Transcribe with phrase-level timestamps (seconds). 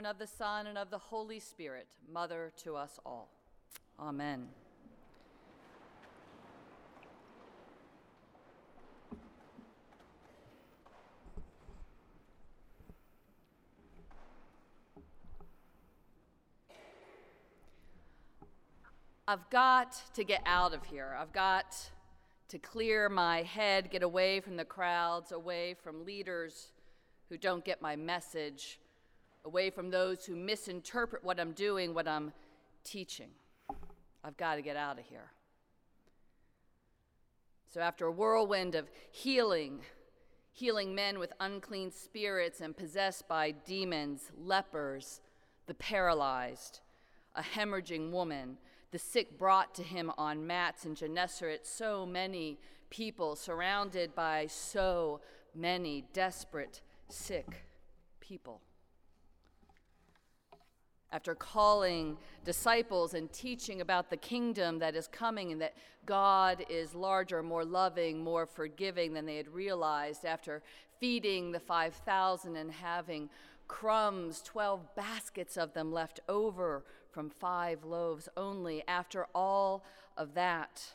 [0.00, 3.28] and of the Son, and of the Holy Spirit, Mother to us all.
[3.98, 4.48] Amen.
[19.28, 21.14] I've got to get out of here.
[21.20, 21.76] I've got
[22.48, 26.72] to clear my head, get away from the crowds, away from leaders
[27.28, 28.79] who don't get my message,
[29.44, 32.32] away from those who misinterpret what I'm doing, what I'm
[32.84, 33.30] teaching.
[34.22, 35.30] I've got to get out of here.
[37.72, 39.80] So, after a whirlwind of healing,
[40.52, 45.20] healing men with unclean spirits and possessed by demons, lepers,
[45.66, 46.80] the paralyzed,
[47.36, 48.58] a hemorrhaging woman,
[48.90, 52.58] the sick brought to him on mats in Gennesaret, so many
[52.90, 55.20] people surrounded by so
[55.54, 57.66] many desperate, sick
[58.18, 58.60] people.
[61.12, 65.74] After calling disciples and teaching about the kingdom that is coming and that
[66.06, 70.62] God is larger, more loving, more forgiving than they had realized, after
[71.00, 73.28] feeding the 5,000 and having
[73.66, 78.82] crumbs, 12 baskets of them left over from five loaves only.
[78.86, 79.84] After all
[80.16, 80.94] of that,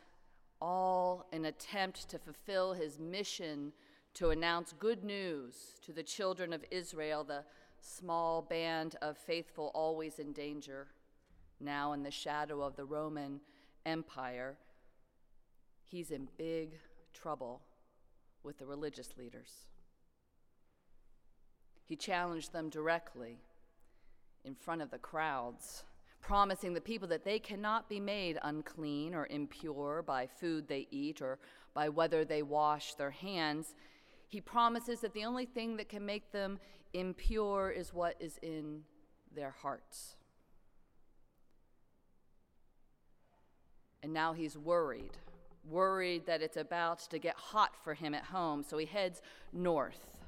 [0.61, 3.73] all in attempt to fulfill his mission
[4.14, 7.44] to announce good news to the children of Israel, the
[7.86, 10.88] small band of faithful always in danger,
[11.59, 13.39] now in the shadow of the Roman
[13.86, 14.58] Empire,
[15.83, 16.72] he's in big
[17.14, 17.61] trouble
[18.44, 19.66] with the religious leaders.
[21.83, 23.38] He challenged them directly
[24.44, 25.83] in front of the crowds
[26.25, 31.22] promising the people that they cannot be made unclean or impure by food they eat
[31.22, 31.38] or
[31.75, 33.75] by whether they wash their hands.
[34.27, 36.59] He promises that the only thing that can make them
[36.96, 38.82] impure is what is in
[39.34, 40.16] their hearts.
[44.02, 45.18] And now he's worried,
[45.68, 48.64] worried that it's about to get hot for him at home.
[48.64, 50.20] So he heads north,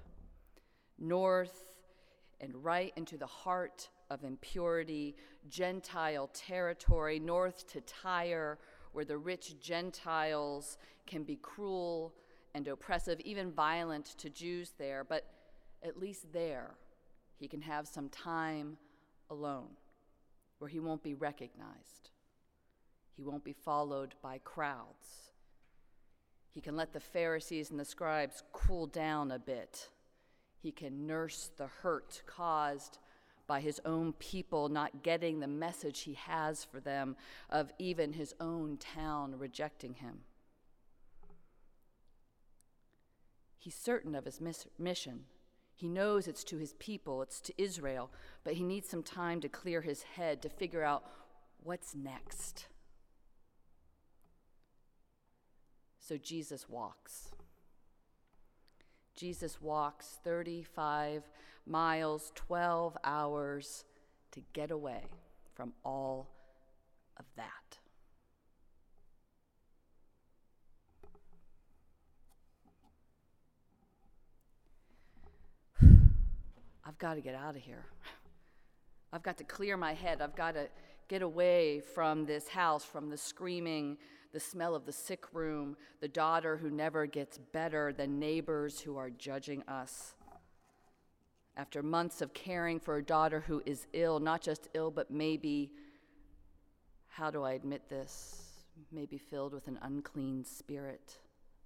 [0.97, 1.63] north
[2.41, 5.15] and right into the heart of impurity,
[5.49, 8.57] Gentile territory, north to Tyre,
[8.93, 12.13] where the rich Gentiles can be cruel
[12.55, 15.03] and oppressive, even violent to Jews there.
[15.03, 15.25] But
[15.87, 16.75] at least there,
[17.37, 18.77] he can have some time
[19.29, 19.69] alone
[20.59, 22.09] where he won't be recognized.
[23.15, 25.31] He won't be followed by crowds.
[26.51, 29.89] He can let the Pharisees and the scribes cool down a bit.
[30.59, 32.97] He can nurse the hurt caused
[33.45, 37.15] by his own people not getting the message he has for them,
[37.49, 40.19] of even his own town rejecting him.
[43.57, 44.41] He's certain of his
[44.77, 45.25] mission.
[45.77, 48.09] He knows it's to his people, it's to Israel,
[48.43, 51.03] but he needs some time to clear his head to figure out
[51.63, 52.65] what's next.
[55.99, 57.29] So Jesus walks.
[59.13, 61.29] Jesus walks 35
[61.67, 63.85] miles, 12 hours
[64.31, 65.03] to get away
[65.53, 66.27] from all
[67.17, 67.77] of that.
[76.87, 77.85] I've got to get out of here.
[79.11, 80.21] I've got to clear my head.
[80.21, 80.69] I've got to
[81.09, 83.97] get away from this house, from the screaming,
[84.31, 88.95] the smell of the sick room, the daughter who never gets better, the neighbors who
[88.95, 90.13] are judging us.
[91.57, 95.71] After months of caring for a daughter who is ill, not just ill, but maybe,
[97.07, 98.43] how do I admit this?
[98.91, 101.17] Maybe filled with an unclean spirit,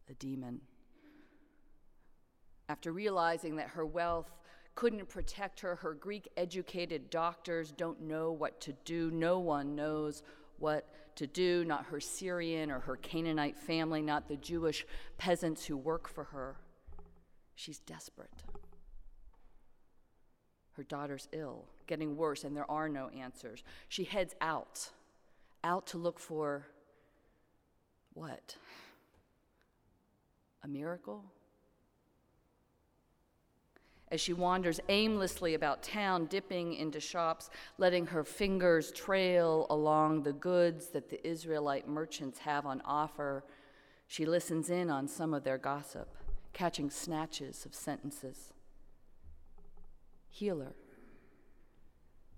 [0.10, 0.62] a demon.
[2.70, 4.32] After realizing that her wealth
[4.76, 9.12] couldn't protect her, her Greek educated doctors don't know what to do.
[9.12, 10.24] No one knows
[10.60, 14.86] what to do, not her Syrian or her Canaanite family, not the Jewish
[15.18, 16.56] peasants who work for her.
[17.56, 18.44] She's desperate.
[20.74, 23.64] Her daughter's ill, getting worse, and there are no answers.
[23.90, 24.90] She heads out,
[25.64, 26.68] out to look for
[28.14, 28.56] what?
[30.64, 31.26] A miracle?
[34.12, 40.34] As she wanders aimlessly about town, dipping into shops, letting her fingers trail along the
[40.34, 43.46] goods that the Israelite merchants have on offer.
[44.08, 46.14] She listens in on some of their gossip,
[46.52, 48.52] catching snatches of sentences.
[50.30, 50.76] Healer.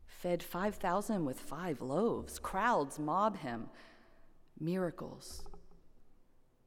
[0.05, 2.37] Fed 5,000 with five loaves.
[2.39, 3.69] Crowds mob him.
[4.59, 5.43] Miracles.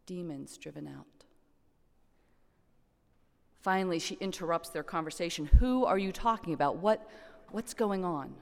[0.04, 1.15] Demons driven out.
[3.66, 5.44] Finally, she interrupts their conversation.
[5.58, 6.76] Who are you talking about?
[6.76, 7.10] What,
[7.50, 8.32] what's going on?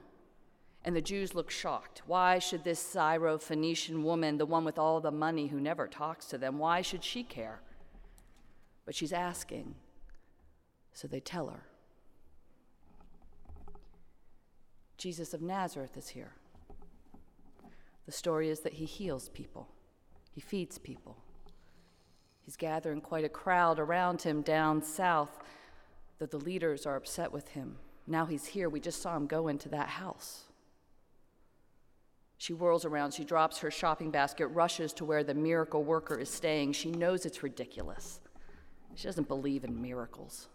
[0.85, 2.03] And the Jews look shocked.
[2.07, 6.37] Why should this Syro-Phoenician woman, the one with all the money who never talks to
[6.37, 7.63] them, why should she care?
[8.85, 9.77] But she's asking,
[10.93, 11.63] so they tell her.
[14.99, 16.33] Jesus of Nazareth is here.
[18.05, 19.69] The story is that he heals people,
[20.35, 21.17] he feeds people.
[22.45, 25.39] He's gathering quite a crowd around him down south,
[26.19, 27.77] that the leaders are upset with him.
[28.07, 28.69] Now he's here.
[28.69, 30.45] We just saw him go into that house.
[32.37, 36.29] She whirls around, she drops her shopping basket, rushes to where the miracle worker is
[36.29, 36.73] staying.
[36.73, 38.21] She knows it's ridiculous.
[38.95, 40.49] She doesn't believe in miracles.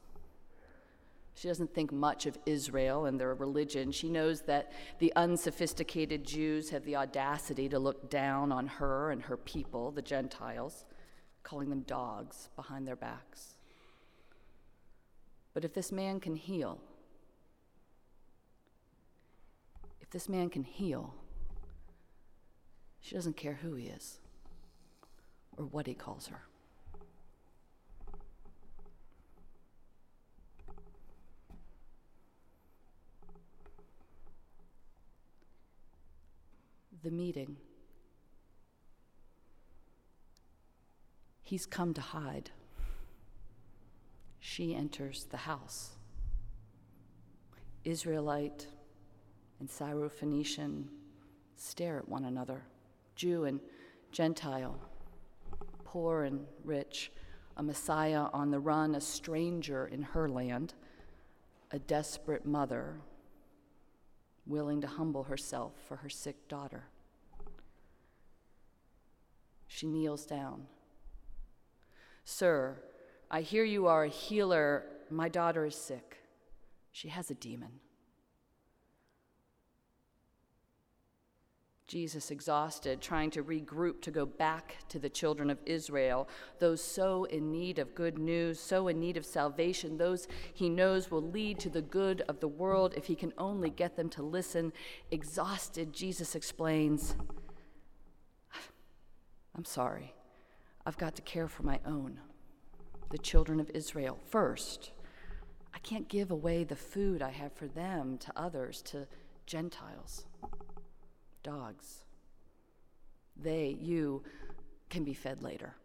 [1.34, 3.92] She doesn't think much of Israel and their religion.
[3.92, 9.24] She knows that the unsophisticated Jews have the audacity to look down on her and
[9.24, 10.86] her people, the Gentiles,
[11.44, 13.56] calling them dogs behind their backs.
[15.54, 16.80] But if this man can heal,
[20.02, 21.14] if this man can heal,
[23.02, 24.20] she doesn't care who he is
[25.58, 26.42] or what he calls her.
[37.04, 37.56] The meeting.
[41.50, 42.52] He's come to hide.
[44.40, 45.96] She enters the house.
[47.84, 48.68] Israelite
[49.60, 50.84] and Syrophoenician
[51.56, 52.62] stare at one another.
[53.16, 53.60] Jew and
[54.12, 54.80] Gentile,
[55.86, 57.12] poor and rich,
[57.58, 60.76] a Messiah on the run, a stranger in her land,
[61.72, 63.02] a desperate mother
[64.46, 66.84] willing to humble herself for her sick daughter.
[69.68, 70.68] She kneels down.
[72.32, 72.78] Sir,
[73.32, 74.84] I hear you are a healer.
[75.10, 76.20] My daughter is sick.
[76.92, 77.80] She has a demon.
[81.88, 86.30] Jesus, exhausted, trying to regroup to go back to the children of Israel,
[86.60, 91.10] those so in need of good news, so in need of salvation, those he knows
[91.10, 94.22] will lead to the good of the world if he can only get them to
[94.22, 94.72] listen.
[95.10, 97.16] Exhausted, Jesus explains,
[99.56, 100.14] I'm sorry.
[100.86, 102.20] I've got to care for my own,
[103.10, 104.92] the children of Israel, first.
[105.74, 109.08] I can't give away the food I have for them to others, to
[109.46, 110.26] Gentiles
[111.44, 112.04] dogs.
[113.36, 114.24] They, you,
[114.90, 115.76] can be fed later.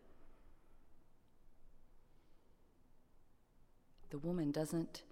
[4.11, 5.03] The woman doesn't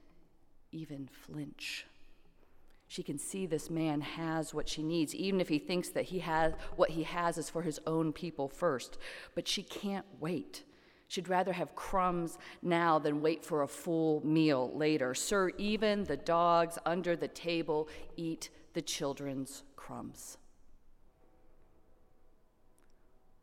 [0.70, 1.86] even flinch.
[2.92, 6.18] She can see this man has what she needs, even if he thinks that he
[6.18, 8.98] has what he has is for his own people first.
[9.34, 10.62] But she can't wait.
[11.08, 15.14] She'd rather have crumbs now than wait for a full meal later.
[15.14, 20.36] Sir, even the dogs under the table eat the children's crumbs.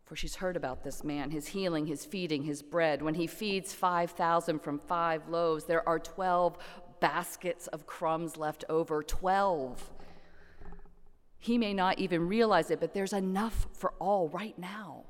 [0.05, 3.01] For she's heard about this man, his healing, his feeding, his bread.
[3.01, 6.59] When he feeds 5,000 from five loaves, there are 12
[6.99, 9.03] baskets of crumbs left over.
[9.03, 9.91] 12.
[11.37, 15.05] He may not even realize it, but there's enough for all right now.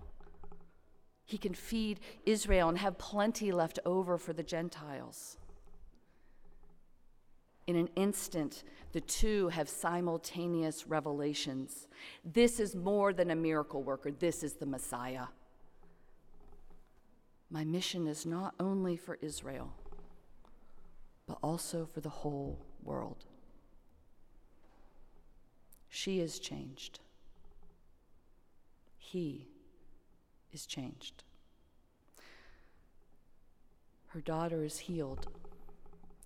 [1.26, 5.38] He can feed Israel and have plenty left over for the Gentiles.
[7.68, 8.64] In an instant,
[8.94, 11.88] the two have simultaneous revelations.
[12.26, 15.28] This is more than a miracle worker, this is the Messiah.
[17.52, 19.74] My mission is not only for Israel,
[21.30, 23.26] but also for the whole world.
[25.88, 27.00] She is changed.
[28.98, 29.48] He
[30.52, 31.24] is changed.
[34.08, 35.28] Her daughter is healed.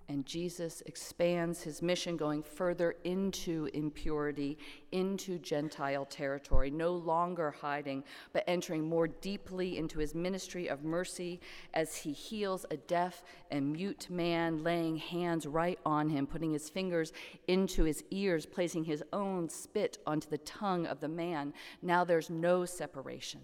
[0.10, 4.58] And Jesus expands his mission going further into impurity,
[4.92, 11.40] into Gentile territory, no longer hiding, but entering more deeply into his ministry of mercy
[11.74, 16.70] as he heals a deaf and mute man, laying hands right on him, putting his
[16.70, 17.14] fingers
[17.48, 21.54] into his ears, placing his own spit onto the tongue of the man.
[21.82, 23.42] Now there's no separation,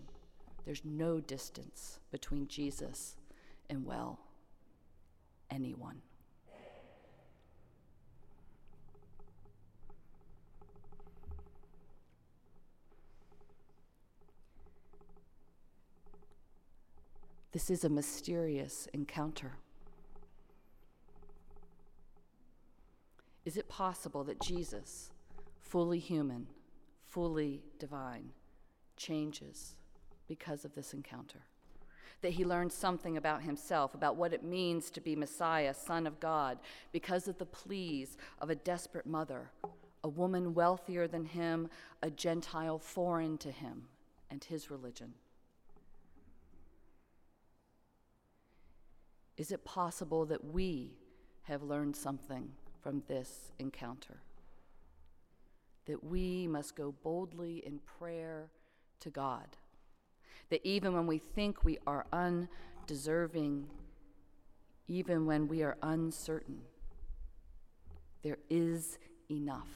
[0.66, 3.16] there's no distance between Jesus
[3.70, 4.20] and, well,
[5.50, 6.02] anyone.
[17.52, 19.54] This is a mysterious encounter.
[23.46, 25.12] Is it possible that Jesus,
[25.60, 26.48] fully human,
[27.08, 28.30] fully divine,
[28.98, 29.76] changes
[30.28, 31.40] because of this encounter?
[32.22, 36.20] that he learned something about himself, about what it means to be Messiah, Son of
[36.20, 36.60] God,
[36.92, 39.52] because of the pleas of a desperate mother,
[40.04, 41.70] a woman wealthier than him,
[42.02, 43.84] a Gentile foreign to him
[44.30, 45.14] and his religion.
[49.40, 50.92] Is it possible that we
[51.44, 52.52] have learned something
[52.84, 54.22] from this encounter?
[55.86, 58.52] That we must go boldly in prayer
[59.00, 59.58] to God
[60.50, 63.68] that even when we think we are undeserving,
[64.88, 66.62] even when we are uncertain,
[68.24, 68.98] there is
[69.30, 69.70] enough,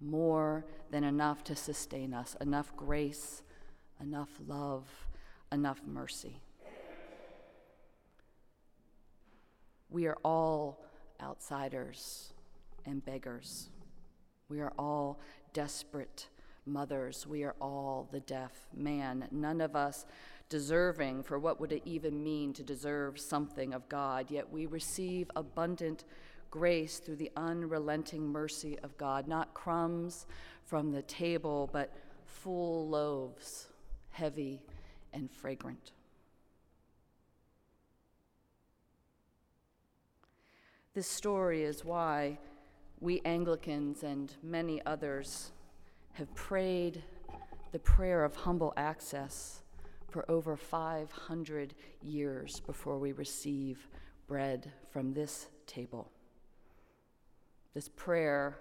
[0.00, 3.42] more than enough to sustain us, enough grace,
[4.00, 4.88] enough love,
[5.52, 6.40] enough mercy.
[9.96, 10.84] We are all
[11.22, 12.34] outsiders
[12.84, 13.70] and beggars.
[14.50, 15.20] We are all
[15.54, 16.28] desperate
[16.66, 17.26] mothers.
[17.26, 20.04] We are all the deaf man, none of us
[20.50, 25.30] deserving for what would it even mean to deserve something of God, yet we receive
[25.34, 26.04] abundant
[26.50, 30.26] grace through the unrelenting mercy of God, not crumbs
[30.66, 31.90] from the table, but
[32.26, 33.68] full loaves,
[34.10, 34.60] heavy
[35.14, 35.92] and fragrant.
[40.96, 42.38] This story is why
[43.00, 45.52] we Anglicans and many others
[46.14, 47.02] have prayed
[47.72, 49.60] the prayer of humble access
[50.08, 53.88] for over 500 years before we receive
[54.26, 56.10] bread from this table.
[57.74, 58.56] This prayer,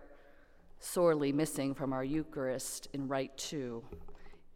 [0.78, 3.82] sorely missing from our Eucharist in Rite 2,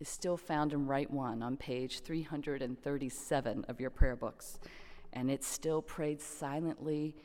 [0.02, 4.60] is still found in Rite 1 on page 337 of your prayer books,
[5.14, 7.16] and it's still prayed silently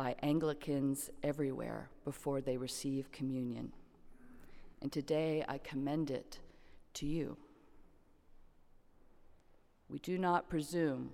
[0.00, 3.70] by Anglicans everywhere before they receive communion
[4.80, 6.38] and today I commend it
[6.94, 7.36] to you.
[9.90, 11.10] We do not presume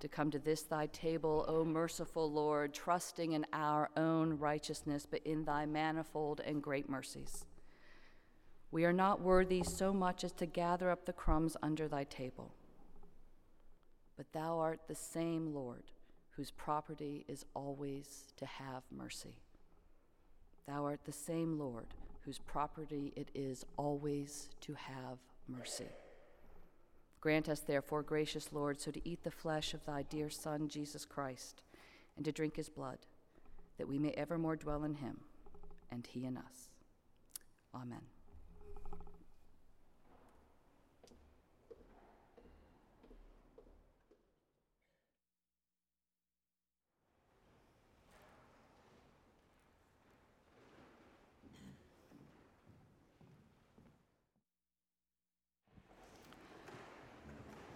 [0.00, 5.20] to come to this thy table, O merciful Lord, trusting in our own righteousness, but
[5.26, 7.44] in thy manifold and great mercies.
[8.70, 12.54] We are not worthy so much as to gather up the crumbs under thy table.
[14.16, 15.82] But thou art the same Lord,
[16.36, 19.36] whose property is always to have mercy.
[20.66, 21.86] Thou art the same Lord
[22.24, 25.88] whose property it is always to have mercy.
[27.20, 31.04] Grant us, therefore, gracious Lord, so to eat the flesh of thy dear Son, Jesus
[31.04, 31.62] Christ,
[32.16, 32.98] and to drink his blood,
[33.78, 35.20] that we may evermore dwell in him,
[35.90, 36.70] and he in us.
[37.74, 38.11] Amen.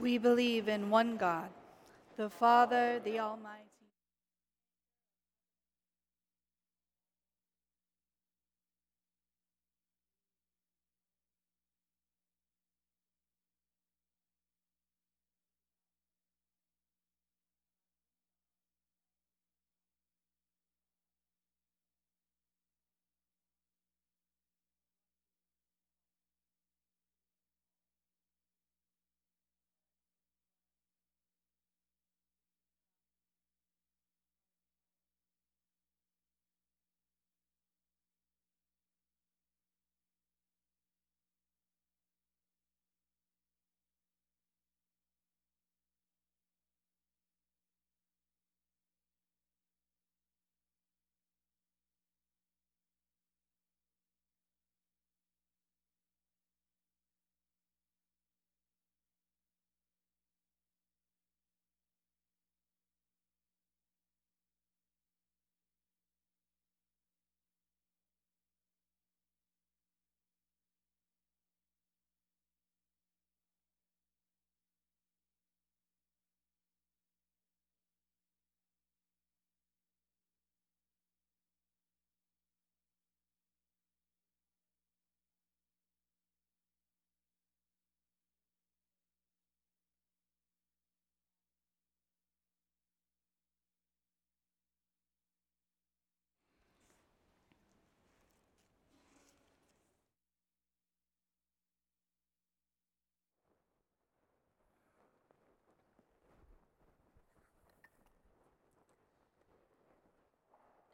[0.06, 1.48] We believe in one God,
[2.16, 3.65] the Father, the Almighty.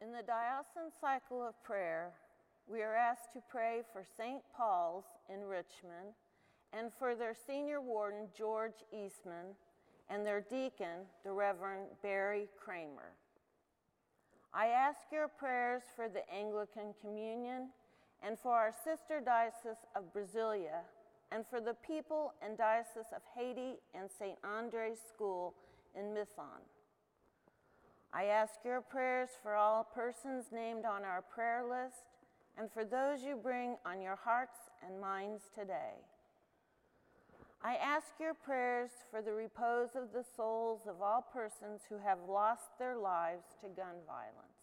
[0.03, 2.11] In the diocesan cycle of prayer,
[2.67, 4.41] we are asked to pray for St.
[4.53, 6.11] Paul's in Richmond
[6.73, 9.55] and for their senior warden, George Eastman,
[10.09, 13.15] and their deacon, the Reverend Barry Kramer.
[14.53, 17.69] I ask your prayers for the Anglican Communion
[18.21, 20.81] and for our sister diocese of Brasilia
[21.31, 24.37] and for the people and diocese of Haiti and St.
[24.43, 25.53] Andre's School
[25.95, 26.59] in Mithon.
[28.15, 32.05] I ask your prayers for all persons named on our prayer list
[32.55, 35.97] and for those you bring on your hearts and minds today.
[37.63, 42.19] I ask your prayers for the repose of the souls of all persons who have
[42.29, 44.53] lost their lives to gun violence.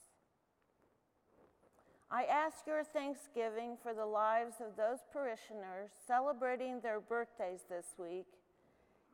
[2.08, 8.26] I ask your thanksgiving for the lives of those parishioners celebrating their birthdays this week,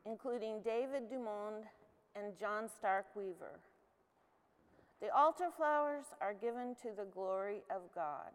[0.05, 1.63] including David Dumond
[2.15, 3.61] and John Stark Weaver.
[5.01, 8.31] The altar flowers are given to the glory of God.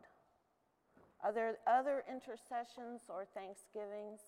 [1.22, 4.20] Are there other intercessions or thanksgivings?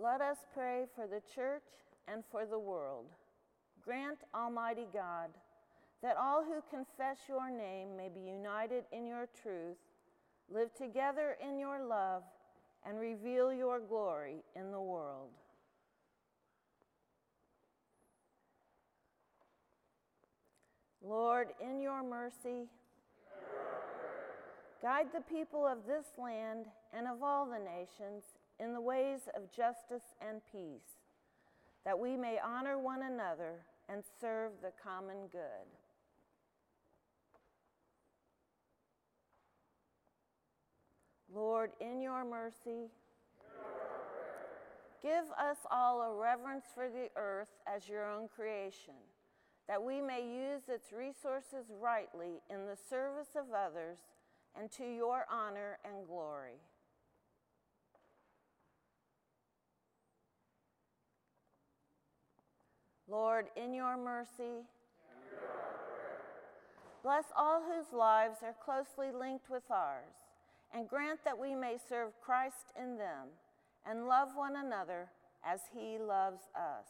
[0.00, 1.64] Let us pray for the church
[2.06, 3.06] and for the world.
[3.84, 5.30] Grant, Almighty God,
[6.02, 9.76] that all who confess your name may be united in your truth,
[10.48, 12.22] live together in your love,
[12.86, 15.30] and reveal your glory in the world.
[21.02, 22.68] Lord, in your mercy,
[24.80, 28.22] guide the people of this land and of all the nations
[28.60, 30.98] in the ways of justice and peace,
[31.84, 35.66] that we may honor one another and serve the common good.
[41.34, 42.90] Lord, in your mercy,
[45.02, 48.94] give us all a reverence for the earth as your own creation,
[49.68, 53.98] that we may use its resources rightly in the service of others
[54.58, 56.58] and to your honor and glory.
[63.10, 64.66] Lord, in your mercy,
[67.02, 70.12] bless all whose lives are closely linked with ours,
[70.74, 73.28] and grant that we may serve Christ in them
[73.88, 75.08] and love one another
[75.42, 76.86] as he loves us.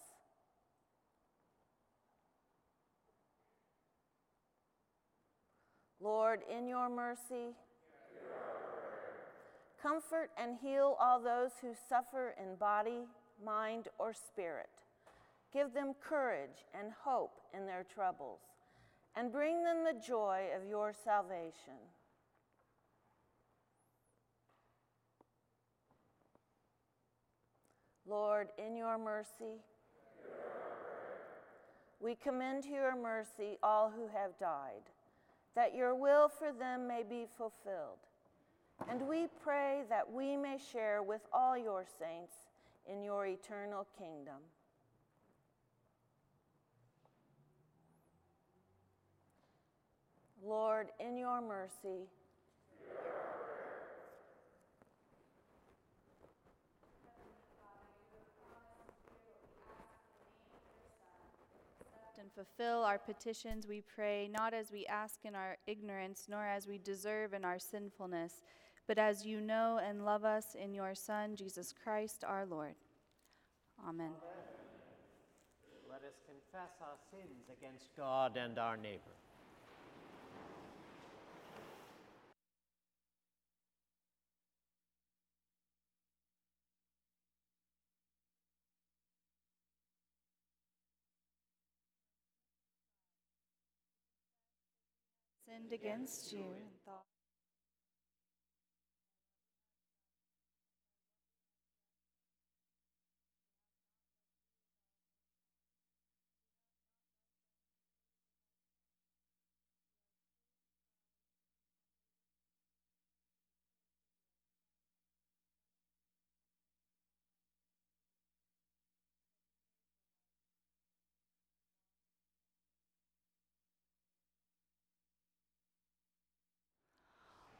[6.00, 7.54] Lord, in your mercy,
[9.80, 13.06] comfort and heal all those who suffer in body,
[13.44, 14.77] mind, or spirit
[15.52, 18.40] Give them courage and hope in their troubles,
[19.16, 21.78] and bring them the joy of your salvation.
[28.06, 29.60] Lord, in your mercy,
[32.00, 34.84] we commend to your mercy all who have died,
[35.54, 37.98] that your will for them may be fulfilled.
[38.88, 42.36] And we pray that we may share with all your saints
[42.86, 44.36] in your eternal kingdom.
[50.48, 52.08] Lord, in your mercy,
[62.18, 66.66] and fulfill our petitions, we pray, not as we ask in our ignorance, nor as
[66.66, 68.42] we deserve in our sinfulness,
[68.86, 72.74] but as you know and love us in your Son, Jesus Christ our Lord.
[73.86, 74.06] Amen.
[74.06, 74.14] Amen.
[75.90, 79.14] Let us confess our sins against God and our neighbor.
[95.58, 97.17] Sinned against you in thought.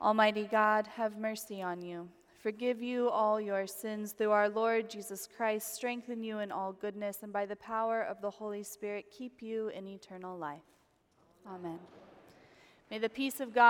[0.01, 2.09] Almighty God, have mercy on you
[2.49, 7.19] forgive you all your sins through our Lord Jesus Christ, strengthen you in all goodness,
[7.23, 10.63] and by the power of the Holy Spirit, keep you in eternal life.
[11.47, 11.79] Amen.
[12.91, 13.67] May the peace of God